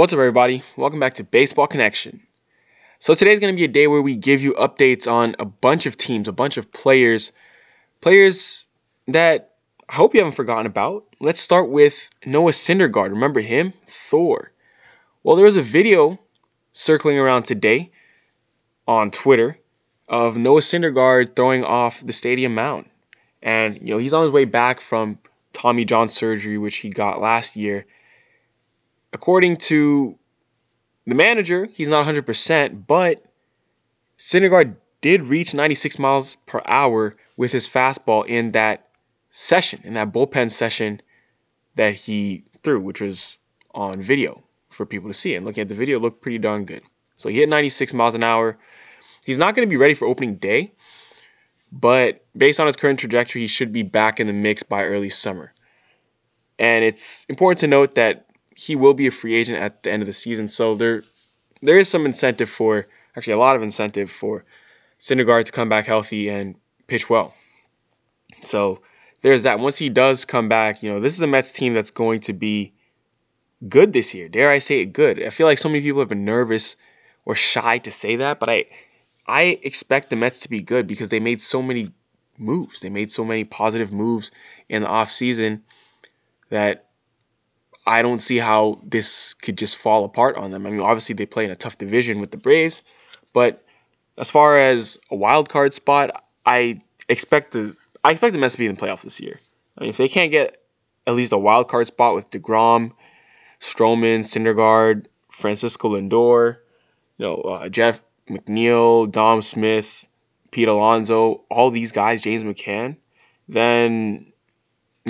What's 0.00 0.14
up, 0.14 0.18
everybody? 0.18 0.62
Welcome 0.78 0.98
back 0.98 1.12
to 1.16 1.24
Baseball 1.24 1.66
Connection. 1.66 2.22
So, 3.00 3.12
today's 3.12 3.38
going 3.38 3.54
to 3.54 3.58
be 3.58 3.66
a 3.66 3.68
day 3.68 3.86
where 3.86 4.00
we 4.00 4.16
give 4.16 4.40
you 4.40 4.54
updates 4.54 5.06
on 5.06 5.36
a 5.38 5.44
bunch 5.44 5.84
of 5.84 5.98
teams, 5.98 6.26
a 6.26 6.32
bunch 6.32 6.56
of 6.56 6.72
players, 6.72 7.32
players 8.00 8.64
that 9.08 9.56
I 9.90 9.96
hope 9.96 10.14
you 10.14 10.20
haven't 10.20 10.36
forgotten 10.36 10.64
about. 10.64 11.04
Let's 11.20 11.38
start 11.38 11.68
with 11.68 12.08
Noah 12.24 12.52
Syndergaard. 12.52 13.10
Remember 13.10 13.40
him? 13.40 13.74
Thor. 13.86 14.52
Well, 15.22 15.36
there 15.36 15.44
was 15.44 15.58
a 15.58 15.62
video 15.62 16.18
circling 16.72 17.18
around 17.18 17.42
today 17.42 17.90
on 18.88 19.10
Twitter 19.10 19.58
of 20.08 20.38
Noah 20.38 20.62
Syndergaard 20.62 21.36
throwing 21.36 21.62
off 21.62 22.00
the 22.00 22.14
stadium 22.14 22.54
mound. 22.54 22.86
And, 23.42 23.78
you 23.82 23.88
know, 23.88 23.98
he's 23.98 24.14
on 24.14 24.22
his 24.22 24.32
way 24.32 24.46
back 24.46 24.80
from 24.80 25.18
Tommy 25.52 25.84
John 25.84 26.08
surgery, 26.08 26.56
which 26.56 26.76
he 26.76 26.88
got 26.88 27.20
last 27.20 27.54
year 27.54 27.84
according 29.12 29.56
to 29.56 30.18
the 31.06 31.14
manager, 31.14 31.66
he's 31.66 31.88
not 31.88 32.06
100%, 32.06 32.86
but 32.86 33.24
Syndergaard 34.18 34.76
did 35.00 35.26
reach 35.26 35.54
96 35.54 35.98
miles 35.98 36.36
per 36.46 36.60
hour 36.66 37.14
with 37.36 37.52
his 37.52 37.66
fastball 37.66 38.26
in 38.26 38.52
that 38.52 38.88
session, 39.30 39.80
in 39.84 39.94
that 39.94 40.12
bullpen 40.12 40.50
session 40.50 41.00
that 41.76 41.94
he 41.94 42.44
threw, 42.62 42.80
which 42.80 43.00
was 43.00 43.38
on 43.74 44.02
video 44.02 44.42
for 44.68 44.84
people 44.84 45.08
to 45.08 45.14
see. 45.14 45.34
And 45.34 45.46
looking 45.46 45.62
at 45.62 45.68
the 45.68 45.74
video, 45.74 45.98
looked 45.98 46.20
pretty 46.20 46.38
darn 46.38 46.64
good. 46.64 46.82
So 47.16 47.28
he 47.28 47.38
hit 47.38 47.48
96 47.48 47.94
miles 47.94 48.14
an 48.14 48.24
hour. 48.24 48.58
He's 49.24 49.38
not 49.38 49.54
going 49.54 49.66
to 49.66 49.70
be 49.70 49.76
ready 49.76 49.94
for 49.94 50.06
opening 50.06 50.36
day, 50.36 50.72
but 51.72 52.24
based 52.36 52.60
on 52.60 52.66
his 52.66 52.76
current 52.76 52.98
trajectory, 52.98 53.42
he 53.42 53.48
should 53.48 53.72
be 53.72 53.82
back 53.82 54.20
in 54.20 54.26
the 54.26 54.32
mix 54.32 54.62
by 54.62 54.84
early 54.84 55.10
summer. 55.10 55.52
And 56.58 56.84
it's 56.84 57.24
important 57.28 57.58
to 57.60 57.66
note 57.66 57.94
that 57.94 58.29
he 58.56 58.76
will 58.76 58.94
be 58.94 59.06
a 59.06 59.10
free 59.10 59.34
agent 59.34 59.58
at 59.58 59.82
the 59.82 59.90
end 59.90 60.02
of 60.02 60.06
the 60.06 60.12
season. 60.12 60.48
So 60.48 60.74
there 60.74 61.02
there 61.62 61.78
is 61.78 61.88
some 61.88 62.06
incentive 62.06 62.48
for 62.48 62.86
actually 63.16 63.34
a 63.34 63.38
lot 63.38 63.56
of 63.56 63.62
incentive 63.62 64.10
for 64.10 64.44
Syndergaard 64.98 65.44
to 65.44 65.52
come 65.52 65.68
back 65.68 65.86
healthy 65.86 66.28
and 66.28 66.56
pitch 66.86 67.08
well. 67.08 67.34
So 68.42 68.80
there's 69.22 69.42
that. 69.44 69.58
Once 69.58 69.78
he 69.78 69.88
does 69.88 70.24
come 70.24 70.48
back, 70.48 70.82
you 70.82 70.92
know, 70.92 71.00
this 71.00 71.14
is 71.14 71.22
a 71.22 71.26
Mets 71.26 71.52
team 71.52 71.74
that's 71.74 71.90
going 71.90 72.20
to 72.20 72.32
be 72.32 72.72
good 73.68 73.92
this 73.92 74.14
year. 74.14 74.28
Dare 74.28 74.50
I 74.50 74.58
say 74.58 74.80
it 74.80 74.92
good? 74.92 75.22
I 75.22 75.30
feel 75.30 75.46
like 75.46 75.58
so 75.58 75.68
many 75.68 75.82
people 75.82 76.00
have 76.00 76.08
been 76.08 76.24
nervous 76.24 76.76
or 77.24 77.34
shy 77.34 77.78
to 77.78 77.90
say 77.90 78.16
that, 78.16 78.40
but 78.40 78.48
I 78.48 78.66
I 79.26 79.60
expect 79.62 80.10
the 80.10 80.16
Mets 80.16 80.40
to 80.40 80.50
be 80.50 80.60
good 80.60 80.86
because 80.86 81.08
they 81.08 81.20
made 81.20 81.40
so 81.40 81.62
many 81.62 81.90
moves. 82.38 82.80
They 82.80 82.88
made 82.88 83.12
so 83.12 83.24
many 83.24 83.44
positive 83.44 83.92
moves 83.92 84.30
in 84.68 84.82
the 84.82 84.88
offseason 84.88 85.60
that 86.48 86.89
I 87.90 88.02
don't 88.02 88.20
see 88.20 88.38
how 88.38 88.80
this 88.84 89.34
could 89.34 89.58
just 89.58 89.76
fall 89.76 90.04
apart 90.04 90.36
on 90.36 90.52
them. 90.52 90.64
I 90.64 90.70
mean, 90.70 90.80
obviously 90.80 91.16
they 91.16 91.26
play 91.26 91.44
in 91.44 91.50
a 91.50 91.56
tough 91.56 91.76
division 91.76 92.20
with 92.20 92.30
the 92.30 92.36
Braves, 92.36 92.84
but 93.32 93.64
as 94.16 94.30
far 94.30 94.56
as 94.56 94.96
a 95.10 95.16
wild 95.16 95.48
card 95.48 95.74
spot, 95.74 96.24
I 96.46 96.80
expect 97.08 97.50
the 97.50 97.74
I 98.04 98.12
expect 98.12 98.32
the 98.32 98.38
Mets 98.38 98.54
to 98.54 98.58
be 98.58 98.66
in 98.66 98.76
the 98.76 98.80
playoffs 98.80 99.02
this 99.02 99.18
year. 99.20 99.40
I 99.76 99.80
mean, 99.80 99.90
if 99.90 99.96
they 99.96 100.06
can't 100.06 100.30
get 100.30 100.62
at 101.08 101.14
least 101.14 101.32
a 101.32 101.38
wild 101.38 101.66
card 101.66 101.88
spot 101.88 102.14
with 102.14 102.30
Degrom, 102.30 102.92
Stroman, 103.58 104.20
Syndergaard, 104.20 105.06
Francisco 105.32 105.96
Lindor, 105.96 106.58
you 107.18 107.26
know, 107.26 107.34
uh, 107.38 107.68
Jeff 107.68 108.00
McNeil, 108.28 109.10
Dom 109.10 109.42
Smith, 109.42 110.06
Pete 110.52 110.68
Alonso, 110.68 111.42
all 111.50 111.72
these 111.72 111.90
guys, 111.90 112.22
James 112.22 112.44
McCann, 112.44 112.96
then 113.48 114.29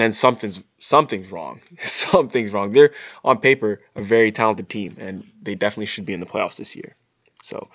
then 0.00 0.12
something's 0.12 0.62
something's 0.78 1.30
wrong. 1.32 1.60
something's 1.78 2.52
wrong. 2.52 2.72
They're 2.72 2.90
on 3.24 3.38
paper 3.38 3.80
a 3.94 4.02
very 4.02 4.32
talented 4.32 4.68
team, 4.68 4.96
and 4.98 5.26
they 5.42 5.54
definitely 5.54 5.86
should 5.86 6.06
be 6.06 6.14
in 6.14 6.20
the 6.20 6.26
playoffs 6.26 6.56
this 6.56 6.74
year. 6.76 6.96
So 7.42 7.68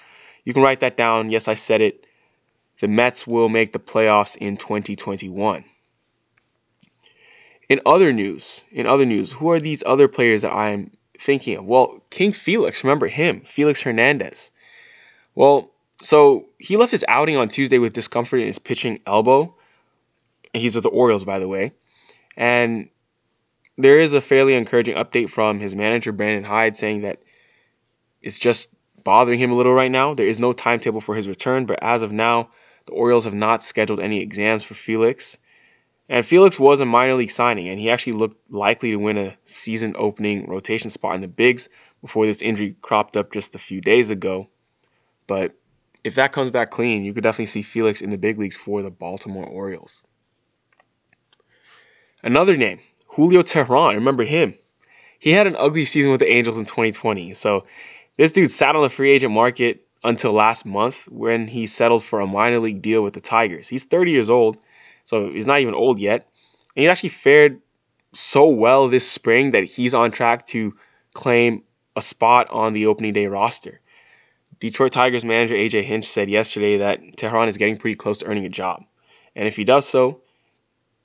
you 0.44 0.54
can 0.54 0.62
write 0.62 0.80
that 0.80 0.98
down. 0.98 1.30
Yes, 1.30 1.48
I 1.48 1.56
said 1.56 1.82
it. 1.82 2.06
The 2.80 2.88
Mets 2.88 3.26
will 3.26 3.50
make 3.50 3.74
the 3.74 3.80
playoffs 3.80 4.38
in 4.38 4.58
2021. 4.58 5.64
In 7.68 7.82
other 7.86 8.14
news, 8.14 8.64
in 8.72 8.86
other 8.86 9.06
news, 9.06 9.34
who 9.34 9.50
are 9.50 9.60
these 9.60 9.84
other 9.86 10.08
players 10.08 10.44
that 10.44 10.54
I'm 10.54 10.92
thinking 11.18 11.58
of? 11.58 11.66
Well, 11.66 12.02
King 12.10 12.32
Felix, 12.32 12.84
remember 12.84 13.08
him, 13.08 13.42
Felix 13.42 13.82
Hernandez. 13.82 14.52
Well, 15.34 15.72
so 16.02 16.46
he 16.60 16.78
left 16.78 16.92
his 16.92 17.06
outing 17.08 17.38
on 17.38 17.50
Tuesday 17.50 17.80
with 17.80 17.94
discomfort 17.94 18.42
in 18.42 18.48
his 18.48 18.60
pitching 18.60 19.00
elbow. 19.08 19.56
He's 20.54 20.76
with 20.76 20.84
the 20.84 20.90
Orioles, 20.90 21.24
by 21.24 21.40
the 21.40 21.48
way. 21.48 21.74
And 22.36 22.90
there 23.78 24.00
is 24.00 24.14
a 24.14 24.22
fairly 24.22 24.54
encouraging 24.54 24.96
update 24.96 25.30
from 25.30 25.60
his 25.60 25.76
manager, 25.76 26.12
Brandon 26.12 26.44
Hyde, 26.44 26.76
saying 26.76 27.02
that 27.02 27.22
it's 28.22 28.40
just 28.40 28.70
bothering 29.04 29.40
him 29.40 29.52
a 29.52 29.56
little 29.56 29.74
right 29.74 29.92
now. 29.92 30.14
There 30.14 30.28
is 30.28 30.40
no 30.40 30.54
timetable 30.54 31.02
for 31.02 31.16
his 31.16 31.28
return, 31.28 31.66
but 31.66 31.82
as 31.82 32.02
of 32.02 32.12
now, 32.12 32.50
the 32.88 32.94
Orioles 32.94 33.26
have 33.26 33.34
not 33.34 33.64
scheduled 33.64 34.00
any 34.00 34.22
exams 34.22 34.64
for 34.64 34.74
Felix. 34.74 35.38
And 36.08 36.26
Felix 36.26 36.60
was 36.60 36.80
a 36.80 36.86
minor 36.86 37.16
league 37.16 37.32
signing, 37.32 37.68
and 37.68 37.80
he 37.80 37.90
actually 37.90 38.14
looked 38.14 38.38
likely 38.52 38.92
to 38.92 38.98
win 38.98 39.18
a 39.18 39.38
season 39.44 39.96
opening 39.98 40.46
rotation 40.48 40.90
spot 40.90 41.16
in 41.16 41.22
the 41.22 41.28
Bigs 41.28 41.70
before 42.02 42.28
this 42.28 42.42
injury 42.42 42.76
cropped 42.82 43.18
up 43.18 43.32
just 43.32 43.56
a 43.56 43.60
few 43.60 43.82
days 43.82 44.10
ago. 44.10 44.50
But 45.28 45.56
if 46.04 46.16
that 46.16 46.32
comes 46.32 46.52
back 46.52 46.70
clean, 46.70 47.04
you 47.04 47.14
could 47.14 47.24
definitely 47.24 47.48
see 47.48 47.64
Felix 47.64 48.02
in 48.02 48.12
the 48.12 48.18
big 48.18 48.38
leagues 48.38 48.56
for 48.58 48.84
the 48.84 48.92
Baltimore 48.92 49.48
Orioles. 49.48 50.04
Another 52.26 52.58
name, 52.58 52.80
Julio 53.10 53.44
Teheran. 53.44 53.94
Remember 53.94 54.24
him? 54.24 54.56
He 55.20 55.30
had 55.30 55.46
an 55.46 55.56
ugly 55.60 55.86
season 55.86 56.10
with 56.10 56.22
the 56.22 56.32
Angels 56.32 56.58
in 56.58 56.66
2020. 56.66 57.36
So 57.36 57.68
this 58.18 58.32
dude 58.32 58.50
sat 58.50 58.76
on 58.76 58.82
the 58.82 58.90
free 58.90 59.12
agent 59.12 59.32
market 59.32 59.86
until 60.04 60.34
last 60.34 60.66
month 60.66 61.08
when 61.10 61.48
he 61.48 61.68
settled 61.68 62.04
for 62.04 62.20
a 62.20 62.26
minor 62.26 62.58
league 62.58 62.82
deal 62.82 63.04
with 63.04 63.14
the 63.14 63.22
Tigers. 63.22 63.70
He's 63.70 63.86
30 63.86 64.10
years 64.10 64.32
old, 64.32 64.58
so 65.04 65.30
he's 65.30 65.46
not 65.46 65.60
even 65.60 65.76
old 65.76 66.00
yet. 66.00 66.28
And 66.76 66.82
he 66.82 66.88
actually 66.88 67.10
fared 67.10 67.62
so 68.12 68.50
well 68.50 68.88
this 68.88 69.08
spring 69.08 69.52
that 69.52 69.66
he's 69.66 69.94
on 69.94 70.10
track 70.10 70.48
to 70.48 70.76
claim 71.14 71.62
a 71.96 72.02
spot 72.02 72.50
on 72.50 72.74
the 72.74 72.88
opening 72.88 73.14
day 73.14 73.28
roster. 73.28 73.82
Detroit 74.60 74.94
Tigers 74.94 75.24
manager 75.24 75.54
AJ 75.54 75.84
Hinch 75.84 76.06
said 76.06 76.28
yesterday 76.28 76.78
that 76.78 77.18
Teheran 77.18 77.50
is 77.50 77.58
getting 77.58 77.78
pretty 77.78 77.96
close 77.96 78.18
to 78.20 78.26
earning 78.26 78.46
a 78.46 78.50
job. 78.50 78.84
And 79.36 79.48
if 79.48 79.56
he 79.56 79.64
does 79.64 79.88
so, 79.88 80.22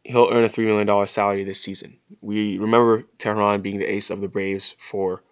he'll 0.05 0.28
earn 0.31 0.44
a 0.44 0.49
$3 0.49 0.65
million 0.65 1.06
salary 1.06 1.44
this 1.44 1.61
season. 1.61 1.97
We 2.21 2.59
remember 2.59 3.05
Teheran 3.19 3.62
being 3.62 3.78
the 3.78 3.91
ace 3.91 4.11
of 4.11 4.21
the 4.21 4.28
Braves 4.28 4.77
for 4.78 5.22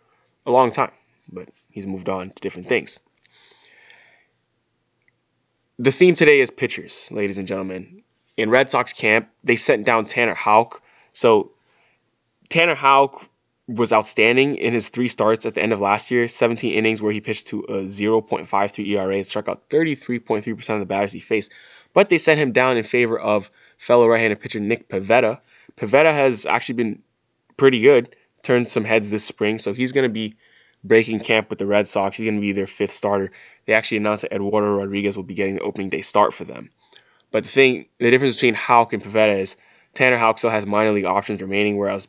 a 0.47 0.53
long 0.53 0.71
time, 0.71 0.93
but 1.33 1.49
he's 1.71 1.87
moved 1.87 2.09
on 2.09 2.31
to 2.31 2.41
different 2.41 2.69
things. 2.69 3.01
The 5.79 5.93
theme 5.93 6.15
today 6.15 6.41
is 6.41 6.51
pitchers, 6.51 7.09
ladies 7.13 7.39
and 7.39 7.47
gentlemen. 7.47 8.03
In 8.37 8.51
Red 8.51 8.71
Sox 8.71 8.93
camp, 8.93 9.29
they 9.45 9.57
sent 9.57 9.87
down 9.87 10.07
Tanner 10.07 10.35
Houck. 10.35 10.83
So 11.13 11.53
Tanner 12.49 12.75
Houck 12.75 13.29
was 13.69 13.93
outstanding 13.93 14.57
in 14.57 14.73
his 14.73 14.89
three 14.89 15.09
starts 15.09 15.45
at 15.45 15.55
the 15.55 15.63
end 15.63 15.75
of 15.75 15.81
last 15.81 16.11
year 16.11 16.27
17 16.27 16.73
innings 16.73 17.03
where 17.03 17.13
he 17.13 17.21
pitched 17.21 17.47
to 17.49 17.61
a 17.65 17.85
0.53 17.85 18.89
ERA 18.89 19.17
and 19.17 19.27
struck 19.27 19.47
out 19.47 19.69
33.3% 19.69 20.75
of 20.75 20.81
the 20.81 20.87
batters 20.87 21.13
he 21.13 21.21
faced. 21.21 21.53
But 21.93 22.09
they 22.09 22.19
sent 22.19 22.41
him 22.41 22.53
down 22.53 22.79
in 22.79 22.83
favor 22.83 23.19
of 23.19 23.51
fellow 23.77 24.09
right-handed 24.09 24.41
pitcher 24.41 24.59
Nick 24.59 24.89
Pivetta. 24.89 25.41
Pivetta 25.77 26.13
has 26.13 26.47
actually 26.47 26.77
been 26.77 27.03
pretty 27.59 27.81
good, 27.81 28.17
turned 28.43 28.71
some 28.71 28.85
heads 28.85 29.11
this 29.11 29.25
spring, 29.25 29.59
so 29.59 29.75
he's 29.75 29.93
going 29.93 30.09
to 30.09 30.13
be 30.13 30.35
breaking 30.83 31.21
camp 31.21 31.51
with 31.51 31.59
the 31.59 31.67
Red 31.67 31.87
Sox. 31.87 32.17
He's 32.17 32.25
going 32.25 32.37
to 32.37 32.41
be 32.41 32.53
their 32.53 32.67
fifth 32.67 32.93
starter. 32.93 33.31
They 33.67 33.75
actually 33.75 33.99
announced 33.99 34.23
that 34.23 34.33
Eduardo 34.33 34.77
Rodriguez 34.77 35.17
will 35.17 35.25
be 35.25 35.35
getting 35.35 35.57
the 35.57 35.63
opening 35.63 35.91
day 35.91 36.01
start 36.01 36.33
for 36.33 36.45
them. 36.45 36.71
But 37.31 37.43
the 37.43 37.51
thing, 37.51 37.87
the 37.99 38.11
difference 38.11 38.37
between 38.37 38.55
Houck 38.55 38.95
and 38.95 39.03
Pivetta 39.03 39.39
is 39.39 39.57
Tanner 39.93 40.17
Houck 40.17 40.39
still 40.39 40.51
has 40.51 40.65
minor 40.65 40.93
league 40.93 41.05
options 41.05 41.43
remaining, 41.43 41.77
whereas 41.77 42.09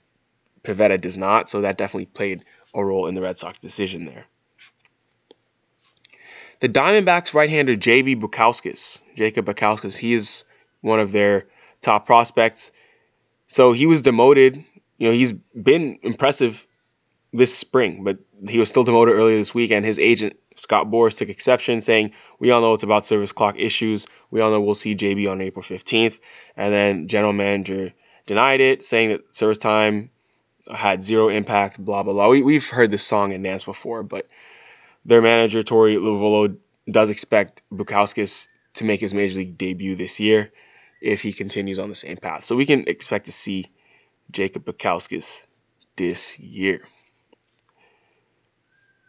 Pivetta 0.64 1.00
does 1.00 1.18
not. 1.18 1.50
So 1.50 1.62
that 1.62 1.78
definitely 1.78 2.06
played 2.06 2.44
a 2.74 2.84
role 2.84 3.08
in 3.08 3.16
the 3.16 3.22
Red 3.22 3.38
Sox 3.38 3.58
decision 3.58 4.06
there. 4.06 4.26
The 6.60 6.70
Diamondbacks 6.70 7.34
right-hander 7.34 7.76
J.B. 7.76 8.18
Bukauskas, 8.18 9.00
Jacob 9.16 9.46
Bukauskas, 9.46 9.98
he 9.98 10.14
is 10.14 10.44
one 10.82 11.00
of 11.00 11.14
their 11.14 11.48
top 11.82 12.06
prospects. 12.06 12.72
So 13.48 13.72
he 13.72 13.86
was 13.86 14.02
demoted. 14.02 14.64
You 14.98 15.08
know, 15.08 15.14
he's 15.14 15.34
been 15.34 15.98
impressive 16.04 16.68
this 17.32 17.56
spring, 17.56 18.04
but 18.04 18.18
he 18.48 18.58
was 18.58 18.70
still 18.70 18.84
demoted 18.84 19.16
earlier 19.16 19.38
this 19.38 19.54
week, 19.54 19.72
and 19.72 19.86
his 19.86 20.00
agent 20.00 20.36
Scott 20.56 20.88
Boras 20.88 21.18
took 21.18 21.30
exception, 21.30 21.80
saying, 21.80 22.12
"We 22.40 22.52
all 22.52 22.60
know 22.60 22.74
it's 22.74 22.84
about 22.84 23.06
service 23.06 23.32
clock 23.32 23.58
issues. 23.58 24.08
We 24.30 24.42
all 24.42 24.52
know 24.52 24.60
we'll 24.60 24.76
see 24.76 24.96
JB 24.96 25.28
on 25.28 25.40
April 25.40 25.64
15th." 25.64 26.20
And 26.58 26.74
then 26.74 27.08
general 27.08 27.32
manager 27.32 27.94
denied 28.26 28.60
it, 28.60 28.84
saying 28.84 29.10
that 29.10 29.22
service 29.34 29.58
time 29.58 30.10
had 30.74 31.04
zero 31.04 31.30
impact. 31.30 31.84
Blah 31.84 32.04
blah 32.04 32.14
blah. 32.14 32.30
We, 32.30 32.42
we've 32.42 32.70
heard 32.70 32.92
this 32.92 33.06
song 33.06 33.34
and 33.34 33.44
dance 33.44 33.64
before, 33.64 34.04
but 34.04 34.28
their 35.06 35.22
manager 35.22 35.64
Torey 35.64 35.98
Lovullo 35.98 36.58
does 36.90 37.10
expect 37.10 37.62
Bukauskas 37.72 38.48
to 38.76 38.84
make 38.84 39.02
his 39.02 39.14
major 39.14 39.40
league 39.40 39.58
debut 39.58 39.96
this 39.96 40.20
year 40.20 40.52
if 41.02 41.22
he 41.22 41.34
continues 41.34 41.80
on 41.80 41.90
the 41.90 41.96
same 41.96 42.18
path. 42.18 42.44
So 42.44 42.56
we 42.56 42.66
can 42.66 42.88
expect 42.88 43.26
to 43.26 43.32
see 43.32 43.68
Jacob 44.32 44.66
Bukauskas 44.66 45.48
this 45.96 46.38
year. 46.40 46.82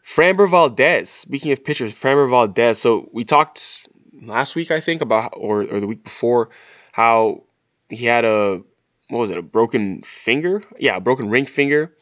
Framber 0.05 0.49
Valdez. 0.49 1.09
Speaking 1.09 1.53
of 1.53 1.65
pitchers, 1.65 1.95
Framber 1.95 2.29
Valdez. 2.29 2.81
So 2.81 3.09
we 3.13 3.25
talked 3.25 3.87
last 4.23 4.55
week, 4.55 4.71
I 4.71 4.81
think, 4.81 5.01
about 5.01 5.33
or 5.37 5.63
or 5.63 5.81
the 5.81 5.87
week 5.87 6.03
before, 6.03 6.51
how 6.93 7.45
he 7.89 8.07
had 8.07 8.25
a 8.25 8.63
what 9.11 9.19
was 9.19 9.31
it, 9.31 9.39
a 9.39 9.43
broken 9.43 10.03
finger? 10.03 10.63
Yeah, 10.79 10.97
a 10.97 11.01
broken 11.01 11.29
ring 11.29 11.47
finger, 11.47 11.95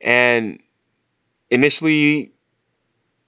and 0.00 0.60
initially 1.50 2.32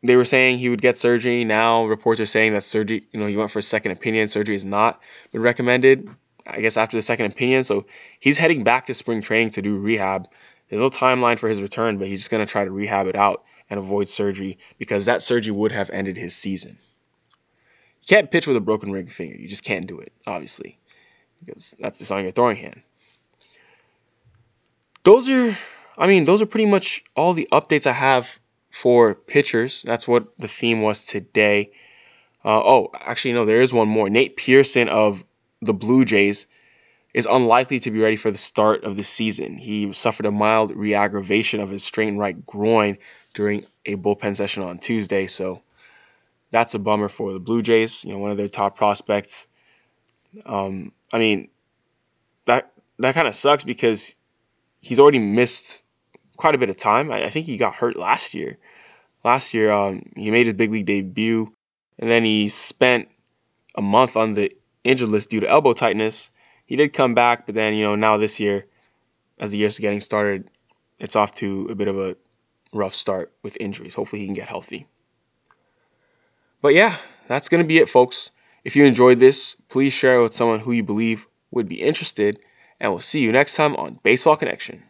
they 0.02 0.16
were 0.16 0.24
saying 0.24 0.58
he 0.58 0.68
would 0.68 0.82
get 0.82 0.98
surgery. 0.98 1.44
Now 1.44 1.86
reports 1.86 2.20
are 2.20 2.26
saying 2.26 2.52
that 2.52 2.62
surgery, 2.62 3.06
you 3.12 3.18
know, 3.18 3.26
he 3.26 3.36
went 3.36 3.50
for 3.50 3.58
a 3.58 3.62
second 3.62 3.92
opinion. 3.92 4.28
Surgery 4.28 4.54
has 4.54 4.64
not 4.64 5.00
been 5.32 5.42
recommended. 5.42 6.08
I 6.46 6.60
guess 6.60 6.76
after 6.76 6.96
the 6.96 7.02
second 7.02 7.26
opinion, 7.26 7.64
so 7.64 7.84
he's 8.20 8.38
heading 8.38 8.62
back 8.62 8.86
to 8.86 8.94
spring 8.94 9.20
training 9.20 9.50
to 9.50 9.62
do 9.62 9.78
rehab. 9.78 10.28
There's 10.68 10.80
no 10.80 10.90
timeline 10.90 11.38
for 11.38 11.48
his 11.48 11.60
return, 11.60 11.98
but 11.98 12.08
he's 12.08 12.20
just 12.20 12.30
gonna 12.30 12.46
try 12.46 12.64
to 12.64 12.70
rehab 12.70 13.06
it 13.06 13.16
out 13.16 13.44
and 13.68 13.78
avoid 13.78 14.08
surgery 14.08 14.58
because 14.78 15.04
that 15.04 15.22
surgery 15.22 15.52
would 15.52 15.72
have 15.72 15.90
ended 15.90 16.16
his 16.16 16.34
season. 16.34 16.78
You 18.02 18.06
can't 18.06 18.30
pitch 18.30 18.46
with 18.46 18.56
a 18.56 18.60
broken 18.60 18.92
ring 18.92 19.06
finger. 19.06 19.36
You 19.36 19.48
just 19.48 19.64
can't 19.64 19.86
do 19.86 19.98
it, 19.98 20.12
obviously, 20.26 20.78
because 21.40 21.74
that's 21.78 21.98
just 21.98 22.12
on 22.12 22.22
your 22.22 22.32
throwing 22.32 22.56
hand. 22.56 22.80
Those 25.08 25.26
are, 25.30 25.56
I 25.96 26.06
mean, 26.06 26.26
those 26.26 26.42
are 26.42 26.46
pretty 26.46 26.66
much 26.66 27.02
all 27.16 27.32
the 27.32 27.48
updates 27.50 27.86
I 27.86 27.92
have 27.92 28.38
for 28.68 29.14
pitchers. 29.14 29.82
That's 29.86 30.06
what 30.06 30.36
the 30.38 30.48
theme 30.48 30.82
was 30.82 31.06
today. 31.06 31.70
Uh, 32.44 32.60
oh, 32.62 32.90
actually, 32.92 33.32
no, 33.32 33.46
there 33.46 33.62
is 33.62 33.72
one 33.72 33.88
more. 33.88 34.10
Nate 34.10 34.36
Pearson 34.36 34.90
of 34.90 35.24
the 35.62 35.72
Blue 35.72 36.04
Jays 36.04 36.46
is 37.14 37.24
unlikely 37.24 37.80
to 37.80 37.90
be 37.90 38.00
ready 38.00 38.16
for 38.16 38.30
the 38.30 38.36
start 38.36 38.84
of 38.84 38.96
the 38.96 39.02
season. 39.02 39.56
He 39.56 39.90
suffered 39.94 40.26
a 40.26 40.30
mild 40.30 40.76
reaggravation 40.76 41.60
of 41.60 41.70
his 41.70 41.82
strained 41.82 42.18
right 42.18 42.44
groin 42.44 42.98
during 43.32 43.64
a 43.86 43.96
bullpen 43.96 44.36
session 44.36 44.62
on 44.62 44.76
Tuesday, 44.76 45.26
so 45.26 45.62
that's 46.50 46.74
a 46.74 46.78
bummer 46.78 47.08
for 47.08 47.32
the 47.32 47.40
Blue 47.40 47.62
Jays. 47.62 48.04
You 48.04 48.12
know, 48.12 48.18
one 48.18 48.30
of 48.30 48.36
their 48.36 48.46
top 48.46 48.76
prospects. 48.76 49.46
Um, 50.44 50.92
I 51.14 51.18
mean, 51.18 51.48
that 52.44 52.72
that 52.98 53.14
kind 53.14 53.26
of 53.26 53.34
sucks 53.34 53.64
because 53.64 54.14
he's 54.80 55.00
already 55.00 55.18
missed 55.18 55.82
quite 56.36 56.54
a 56.54 56.58
bit 56.58 56.70
of 56.70 56.76
time. 56.76 57.10
I, 57.10 57.24
I 57.24 57.30
think 57.30 57.46
he 57.46 57.56
got 57.56 57.74
hurt 57.74 57.96
last 57.96 58.34
year. 58.34 58.58
Last 59.24 59.52
year, 59.52 59.70
um, 59.72 60.02
he 60.16 60.30
made 60.30 60.46
his 60.46 60.54
big 60.54 60.70
league 60.70 60.86
debut, 60.86 61.52
and 61.98 62.08
then 62.08 62.24
he 62.24 62.48
spent 62.48 63.08
a 63.74 63.82
month 63.82 64.16
on 64.16 64.34
the 64.34 64.52
injured 64.84 65.08
list 65.08 65.30
due 65.30 65.40
to 65.40 65.48
elbow 65.48 65.72
tightness. 65.72 66.30
He 66.64 66.76
did 66.76 66.92
come 66.92 67.14
back, 67.14 67.46
but 67.46 67.54
then 67.54 67.74
you 67.74 67.84
know 67.84 67.96
now 67.96 68.16
this 68.16 68.38
year, 68.38 68.66
as 69.38 69.50
the 69.50 69.58
year's 69.58 69.78
getting 69.78 70.00
started, 70.00 70.50
it's 70.98 71.16
off 71.16 71.34
to 71.36 71.66
a 71.70 71.74
bit 71.74 71.88
of 71.88 71.98
a 71.98 72.16
rough 72.72 72.94
start 72.94 73.32
with 73.42 73.56
injuries. 73.60 73.94
Hopefully, 73.94 74.20
he 74.20 74.26
can 74.26 74.34
get 74.34 74.48
healthy. 74.48 74.86
But 76.62 76.74
yeah, 76.74 76.96
that's 77.26 77.48
gonna 77.48 77.64
be 77.64 77.78
it, 77.78 77.88
folks. 77.88 78.30
If 78.64 78.76
you 78.76 78.84
enjoyed 78.84 79.18
this, 79.18 79.56
please 79.68 79.92
share 79.92 80.18
it 80.18 80.22
with 80.22 80.34
someone 80.34 80.60
who 80.60 80.72
you 80.72 80.82
believe 80.82 81.26
would 81.50 81.68
be 81.68 81.80
interested, 81.82 82.38
and 82.80 82.92
we'll 82.92 83.00
see 83.00 83.20
you 83.20 83.32
next 83.32 83.56
time 83.56 83.76
on 83.76 83.98
Baseball 84.02 84.36
Connection. 84.36 84.82